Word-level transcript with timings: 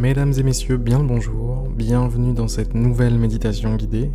Mesdames 0.00 0.32
et 0.38 0.42
messieurs, 0.42 0.78
bien 0.78 1.00
le 1.00 1.04
bonjour, 1.06 1.68
bienvenue 1.76 2.32
dans 2.32 2.48
cette 2.48 2.72
nouvelle 2.72 3.18
méditation 3.18 3.76
guidée. 3.76 4.10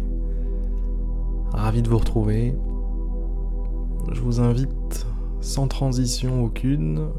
Ravi 1.51 1.83
de 1.83 1.89
vous 1.89 1.99
retrouver. 1.99 2.55
Je 4.11 4.19
vous 4.19 4.39
invite, 4.39 5.05
sans 5.41 5.67
transition 5.67 6.43
aucune, 6.43 7.09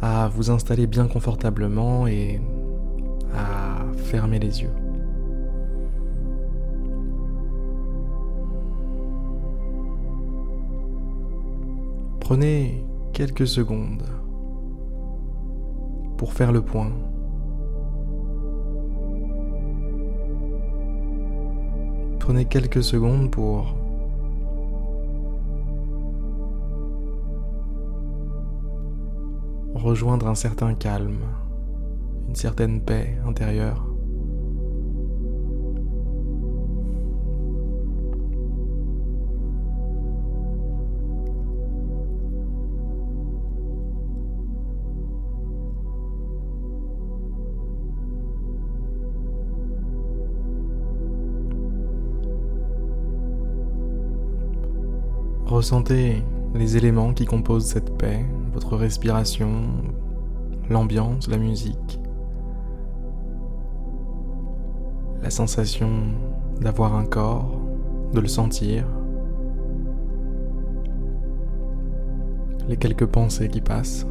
à 0.00 0.28
vous 0.28 0.50
installer 0.50 0.86
bien 0.86 1.08
confortablement 1.08 2.06
et 2.06 2.40
à 3.34 3.84
fermer 3.94 4.38
les 4.38 4.62
yeux. 4.62 4.72
Prenez 12.18 12.82
quelques 13.12 13.46
secondes 13.46 14.04
pour 16.24 16.32
faire 16.32 16.52
le 16.52 16.62
point. 16.62 16.90
Prenez 22.18 22.46
quelques 22.46 22.82
secondes 22.82 23.30
pour 23.30 23.76
rejoindre 29.74 30.28
un 30.28 30.34
certain 30.34 30.72
calme, 30.72 31.18
une 32.26 32.34
certaine 32.34 32.80
paix 32.80 33.18
intérieure. 33.26 33.93
Ressentez 55.54 56.24
les 56.52 56.76
éléments 56.76 57.14
qui 57.14 57.26
composent 57.26 57.66
cette 57.66 57.96
paix, 57.96 58.26
votre 58.52 58.76
respiration, 58.76 59.62
l'ambiance, 60.68 61.28
la 61.28 61.36
musique, 61.36 62.00
la 65.22 65.30
sensation 65.30 66.08
d'avoir 66.60 66.96
un 66.96 67.04
corps, 67.04 67.56
de 68.12 68.18
le 68.18 68.26
sentir, 68.26 68.84
les 72.68 72.76
quelques 72.76 73.06
pensées 73.06 73.46
qui 73.46 73.60
passent. 73.60 74.08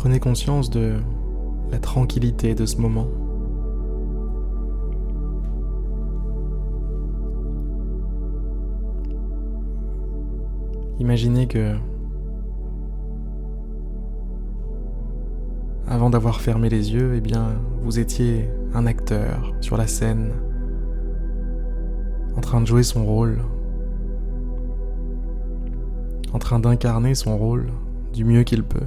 Prenez 0.00 0.18
conscience 0.18 0.70
de 0.70 0.94
la 1.70 1.78
tranquillité 1.78 2.54
de 2.54 2.64
ce 2.64 2.78
moment. 2.78 3.06
Imaginez 10.98 11.46
que 11.48 11.74
avant 15.86 16.08
d'avoir 16.08 16.40
fermé 16.40 16.70
les 16.70 16.94
yeux, 16.94 17.16
eh 17.16 17.20
bien, 17.20 17.60
vous 17.82 17.98
étiez 17.98 18.48
un 18.72 18.86
acteur 18.86 19.52
sur 19.60 19.76
la 19.76 19.86
scène, 19.86 20.32
en 22.38 22.40
train 22.40 22.62
de 22.62 22.66
jouer 22.66 22.84
son 22.84 23.04
rôle, 23.04 23.42
en 26.32 26.38
train 26.38 26.58
d'incarner 26.58 27.14
son 27.14 27.36
rôle 27.36 27.70
du 28.14 28.24
mieux 28.24 28.44
qu'il 28.44 28.62
peut 28.62 28.86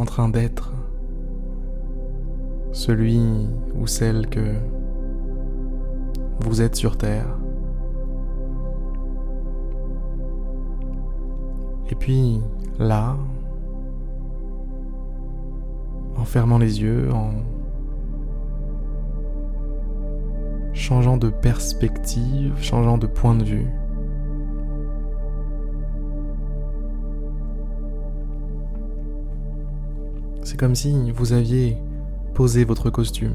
en 0.00 0.06
train 0.06 0.30
d'être 0.30 0.72
celui 2.72 3.20
ou 3.74 3.86
celle 3.86 4.28
que 4.28 4.54
vous 6.40 6.62
êtes 6.62 6.74
sur 6.74 6.96
Terre. 6.96 7.36
Et 11.90 11.94
puis 11.96 12.40
là, 12.78 13.18
en 16.16 16.24
fermant 16.24 16.56
les 16.56 16.80
yeux, 16.80 17.12
en 17.12 17.32
changeant 20.72 21.18
de 21.18 21.28
perspective, 21.28 22.54
changeant 22.58 22.96
de 22.96 23.06
point 23.06 23.34
de 23.34 23.44
vue, 23.44 23.68
comme 30.60 30.74
si 30.74 31.10
vous 31.12 31.32
aviez 31.32 31.78
posé 32.34 32.64
votre 32.66 32.90
costume. 32.90 33.32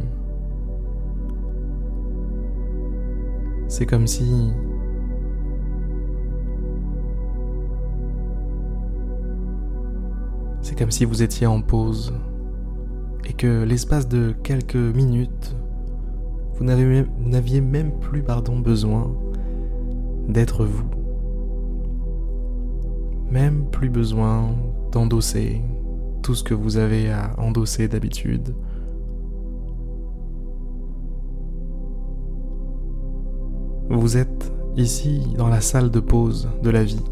C'est 3.68 3.88
comme 3.88 4.06
si 4.06 4.52
C'est 10.62 10.78
comme 10.78 10.92
si 10.92 11.04
vous 11.04 11.24
étiez 11.24 11.48
en 11.48 11.62
pause 11.62 12.14
et 13.28 13.34
que 13.34 13.64
l'espace 13.64 14.08
de 14.08 14.36
quelques 14.44 14.76
minutes, 14.76 15.56
vous 16.54 16.64
n'aviez 16.64 17.62
même 17.62 17.98
plus 18.02 18.22
pardon, 18.22 18.60
besoin 18.60 19.12
d'être 20.28 20.64
vous. 20.64 20.92
Même 23.32 23.66
plus 23.72 23.90
besoin 23.90 24.52
d'endosser 24.92 25.64
tout 26.26 26.34
ce 26.34 26.44
que 26.44 26.56
vous 26.56 26.78
avez 26.78 27.12
à 27.12 27.36
endosser 27.38 27.88
d'habitude. 27.88 28.56
Vous 33.92 34.18
êtes 34.18 34.52
ici 34.76 35.22
dans 35.38 35.50
la 35.50 35.62
salle 35.62 35.92
de 35.92 36.00
pause 36.00 36.50
de 36.64 36.72
la 36.72 36.84
vie. 36.84 37.04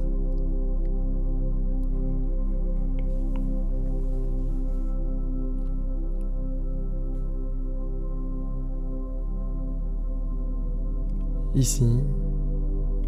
Ici, 11.54 12.00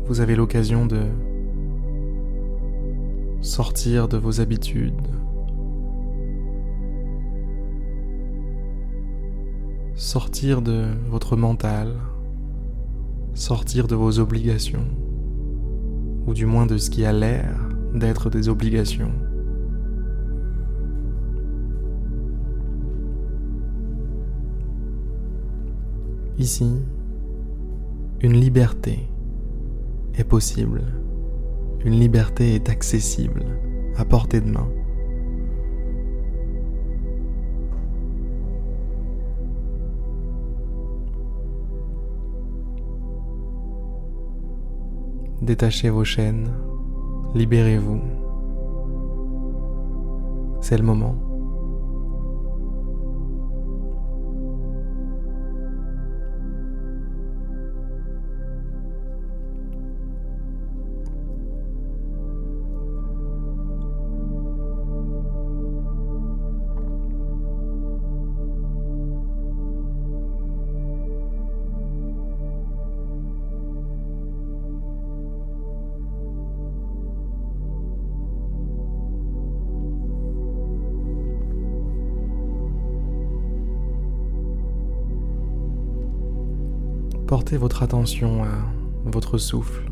vous 0.05 0.21
avez 0.21 0.35
l'occasion 0.35 0.85
de 0.85 1.01
sortir 3.41 4.07
de 4.07 4.17
vos 4.17 4.39
habitudes, 4.39 4.93
sortir 10.05 10.61
de 10.61 10.85
votre 11.09 11.35
mental, 11.35 11.95
sortir 13.33 13.87
de 13.87 13.95
vos 13.95 14.19
obligations, 14.19 14.85
ou 16.27 16.33
du 16.35 16.45
moins 16.45 16.67
de 16.67 16.77
ce 16.77 16.91
qui 16.91 17.05
a 17.05 17.11
l'air 17.11 17.57
d'être 17.91 18.29
des 18.29 18.47
obligations. 18.47 19.11
Ici, 26.37 26.71
une 28.21 28.33
liberté 28.33 29.07
est 30.13 30.23
possible, 30.23 30.83
une 31.83 31.99
liberté 31.99 32.53
est 32.53 32.69
accessible, 32.69 33.43
à 33.97 34.05
portée 34.05 34.39
de 34.39 34.51
main. 34.51 34.69
Détachez 45.45 45.91
vos 45.91 46.03
chaînes, 46.03 46.51
libérez-vous. 47.35 48.01
C'est 50.59 50.75
le 50.75 50.83
moment. 50.83 51.24
Portez 87.27 87.57
votre 87.57 87.81
attention 87.81 88.43
à 88.43 88.49
votre 89.05 89.39
souffle. 89.39 89.89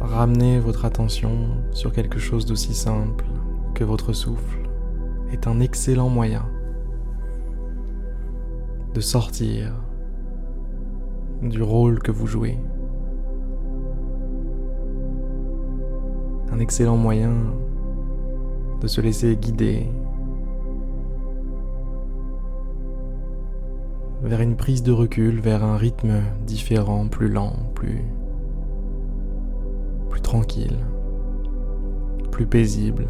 Ramenez 0.00 0.58
votre 0.58 0.84
attention 0.84 1.30
sur 1.70 1.92
quelque 1.92 2.18
chose 2.18 2.46
d'aussi 2.46 2.74
simple 2.74 3.24
que 3.74 3.84
votre 3.84 4.12
souffle 4.12 4.58
est 5.32 5.46
un 5.46 5.60
excellent 5.60 6.08
moyen 6.08 6.44
de 8.92 9.00
sortir 9.00 9.72
du 11.42 11.62
rôle 11.62 12.00
que 12.00 12.10
vous 12.10 12.26
jouez. 12.26 12.58
Un 16.50 16.58
excellent 16.58 16.96
moyen 16.96 17.32
de 18.80 18.86
se 18.86 19.00
laisser 19.00 19.36
guider 19.36 19.86
vers 24.22 24.40
une 24.40 24.56
prise 24.56 24.82
de 24.82 24.92
recul, 24.92 25.40
vers 25.40 25.64
un 25.64 25.76
rythme 25.76 26.22
différent, 26.46 27.08
plus 27.08 27.28
lent, 27.28 27.54
plus 27.74 28.02
plus 30.08 30.20
tranquille, 30.20 30.78
plus 32.30 32.46
paisible. 32.46 33.06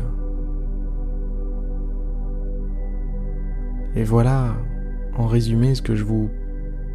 Et 3.96 4.04
voilà, 4.04 4.54
en 5.16 5.26
résumé, 5.26 5.74
ce 5.74 5.82
que 5.82 5.96
je 5.96 6.04
vous 6.04 6.30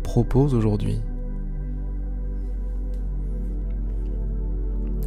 propose 0.03 0.53
aujourd'hui. 0.53 1.01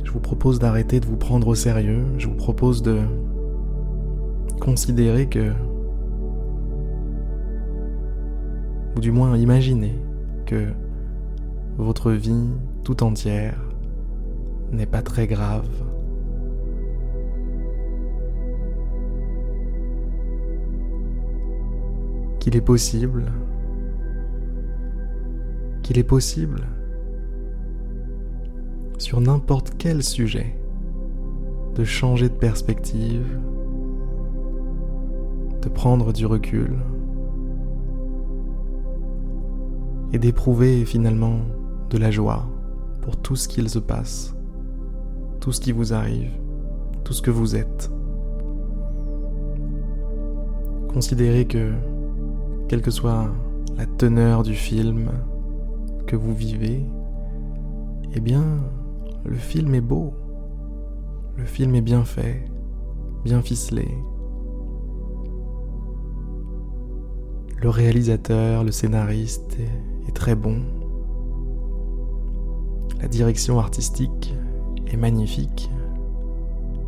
Je 0.04 0.10
vous 0.10 0.20
propose 0.20 0.58
d'arrêter 0.58 1.00
de 1.00 1.06
vous 1.06 1.16
prendre 1.16 1.48
au 1.48 1.54
sérieux, 1.54 2.04
je 2.18 2.28
vous 2.28 2.34
propose 2.34 2.82
de 2.82 3.00
considérer 4.58 5.28
que, 5.28 5.52
ou 8.96 9.00
du 9.00 9.12
moins 9.12 9.37
imaginer 9.37 9.94
que 10.46 10.66
votre 11.76 12.12
vie 12.12 12.49
tout 12.84 13.02
entière 13.02 13.60
n'est 14.72 14.87
pas 14.87 15.02
très 15.02 15.26
grave. 15.26 15.69
Qu'il 22.40 22.56
est 22.56 22.62
possible, 22.62 23.26
qu'il 25.82 25.99
est 25.99 26.04
possible, 26.04 26.66
sur 28.99 29.20
n'importe 29.20 29.72
quel 29.78 30.02
sujet, 30.02 30.58
de 31.75 31.84
changer 31.84 32.28
de 32.28 32.34
perspective, 32.34 33.38
prendre 35.68 36.12
du 36.12 36.26
recul 36.26 36.76
et 40.12 40.18
d'éprouver 40.18 40.84
finalement 40.84 41.40
de 41.90 41.98
la 41.98 42.10
joie 42.10 42.46
pour 43.02 43.16
tout 43.16 43.36
ce 43.36 43.48
qu'il 43.48 43.68
se 43.68 43.78
passe 43.78 44.34
tout 45.40 45.52
ce 45.52 45.60
qui 45.60 45.72
vous 45.72 45.94
arrive, 45.94 46.30
tout 47.04 47.12
ce 47.12 47.22
que 47.22 47.30
vous 47.30 47.56
êtes. 47.56 47.90
Considérez 50.92 51.46
que, 51.46 51.72
quelle 52.68 52.82
que 52.82 52.90
soit 52.90 53.30
la 53.76 53.86
teneur 53.86 54.42
du 54.42 54.54
film 54.54 55.10
que 56.06 56.16
vous 56.16 56.34
vivez, 56.34 56.84
eh 58.14 58.20
bien, 58.20 58.44
le 59.24 59.36
film 59.36 59.74
est 59.74 59.80
beau. 59.80 60.12
Le 61.36 61.44
film 61.44 61.74
est 61.74 61.80
bien 61.80 62.04
fait, 62.04 62.44
bien 63.24 63.40
ficelé. 63.40 63.88
Le 67.60 67.70
réalisateur, 67.70 68.62
le 68.62 68.70
scénariste 68.70 69.56
est, 70.06 70.12
très 70.12 70.37
bon. 70.37 70.62
La 73.00 73.08
direction 73.08 73.58
artistique 73.58 74.32
est 74.87 74.96
magnifique. 74.96 75.69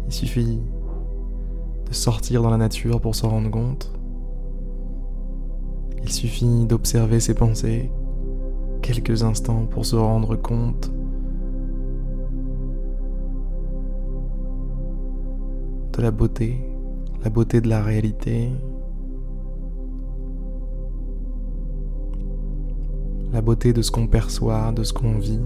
Il 0.06 0.12
suffit 0.12 0.60
de 1.88 1.92
sortir 1.92 2.42
dans 2.42 2.50
la 2.50 2.56
nature 2.56 3.00
pour 3.00 3.16
s'en 3.16 3.30
rendre 3.30 3.50
compte. 3.50 3.92
Il 6.04 6.12
suffit 6.12 6.66
d'observer 6.66 7.18
ses 7.18 7.34
pensées 7.34 7.90
quelques 8.80 9.24
instants 9.24 9.66
pour 9.66 9.84
se 9.84 9.96
rendre 9.96 10.36
compte 10.36 10.92
de 15.92 16.00
la 16.00 16.12
beauté, 16.12 16.64
la 17.24 17.30
beauté 17.30 17.60
de 17.60 17.68
la 17.68 17.82
réalité, 17.82 18.50
la 23.32 23.40
beauté 23.40 23.72
de 23.72 23.82
ce 23.82 23.90
qu'on 23.90 24.06
perçoit, 24.06 24.72
de 24.72 24.84
ce 24.84 24.92
qu'on 24.92 25.18
vit. 25.18 25.40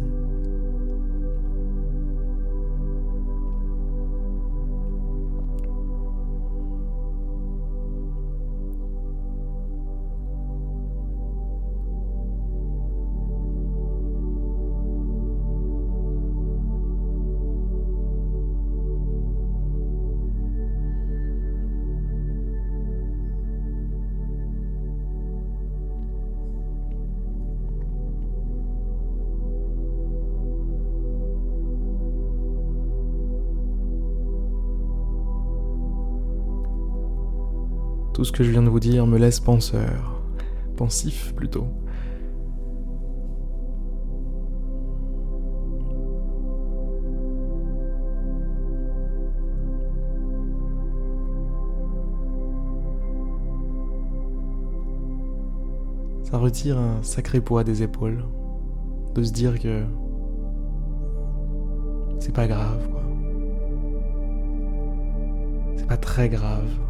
Tout 38.14 38.24
ce 38.24 38.30
que 38.30 38.44
je 38.44 38.52
viens 38.52 38.62
de 38.62 38.68
vous 38.68 38.78
dire 38.78 39.08
me 39.08 39.18
laisse 39.18 39.40
penseur, 39.40 40.22
pensif 40.76 41.34
plutôt. 41.34 41.66
Ça 56.22 56.38
retire 56.38 56.78
un 56.78 57.02
sacré 57.02 57.40
poids 57.40 57.64
des 57.64 57.82
épaules 57.82 58.24
de 59.16 59.24
se 59.24 59.32
dire 59.32 59.58
que 59.58 59.82
c'est 62.20 62.32
pas 62.32 62.46
grave 62.46 62.88
quoi. 62.90 63.02
C'est 65.76 65.88
pas 65.88 65.96
très 65.96 66.28
grave. 66.28 66.83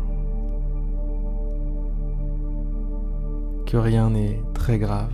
Rien 3.77 4.11
n'est 4.11 4.43
très 4.55 4.79
grave. 4.79 5.13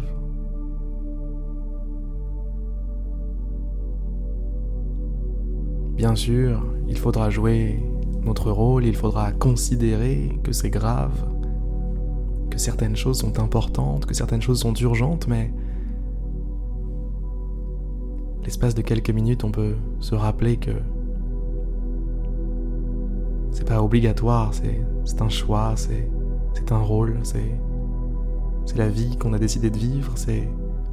Bien 5.96 6.14
sûr, 6.14 6.64
il 6.88 6.96
faudra 6.96 7.30
jouer 7.30 7.82
notre 8.22 8.50
rôle, 8.50 8.84
il 8.84 8.96
faudra 8.96 9.32
considérer 9.32 10.38
que 10.42 10.52
c'est 10.52 10.70
grave, 10.70 11.26
que 12.50 12.58
certaines 12.58 12.96
choses 12.96 13.18
sont 13.18 13.38
importantes, 13.38 14.06
que 14.06 14.14
certaines 14.14 14.42
choses 14.42 14.60
sont 14.60 14.74
urgentes, 14.74 15.28
mais 15.28 15.52
l'espace 18.44 18.74
de 18.74 18.82
quelques 18.82 19.10
minutes, 19.10 19.44
on 19.44 19.50
peut 19.50 19.74
se 20.00 20.14
rappeler 20.14 20.56
que 20.56 20.72
c'est 23.50 23.66
pas 23.66 23.82
obligatoire, 23.82 24.52
c'est 24.54 25.20
un 25.20 25.28
choix, 25.28 25.74
c'est 25.76 26.08
un 26.72 26.78
rôle, 26.78 27.18
c'est 27.22 27.58
c'est 28.66 28.78
la 28.78 28.88
vie 28.88 29.16
qu'on 29.16 29.32
a 29.32 29.38
décidé 29.38 29.70
de 29.70 29.78
vivre, 29.78 30.12
c'est 30.16 30.48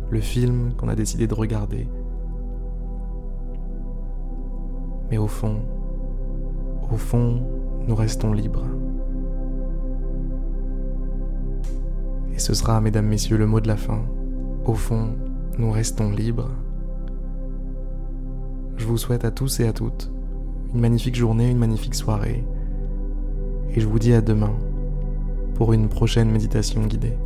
le 0.10 0.20
film 0.20 0.74
qu'on 0.78 0.88
a 0.88 0.96
décidé 0.96 1.28
de 1.28 1.34
regarder. 1.34 1.88
Mais 5.10 5.18
au 5.18 5.28
fond, 5.28 5.58
au 6.92 6.98
fond, 6.98 7.42
nous 7.88 7.96
restons 7.96 8.34
libres. 8.34 8.66
Et 12.34 12.40
ce 12.40 12.54
sera, 12.54 12.82
mesdames, 12.82 13.08
messieurs, 13.08 13.38
le 13.38 13.48
mot 13.48 13.60
de 13.60 13.68
la 13.68 13.78
fin. 13.78 14.02
Au 14.66 14.74
fond, 14.74 15.16
nous 15.58 15.72
restons 15.72 16.12
libres. 16.12 16.52
Je 18.76 18.86
vous 18.86 18.98
souhaite 18.98 19.26
à 19.26 19.32
tous 19.32 19.60
et 19.60 19.68
à 19.68 19.74
toutes 19.74 20.12
une 20.74 20.82
magnifique 20.82 21.16
journée, 21.16 21.50
une 21.50 21.58
magnifique 21.58 21.96
soirée. 21.96 22.44
Et 23.74 23.80
je 23.80 23.88
vous 23.88 24.00
dis 24.00 24.14
à 24.14 24.22
demain 24.22 24.54
pour 25.56 25.74
une 25.74 25.90
prochaine 25.90 26.30
méditation 26.30 26.86
guidée. 26.86 27.18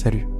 Salut. 0.00 0.39